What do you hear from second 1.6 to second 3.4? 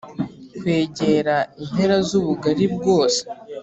impera z'ubugari bwose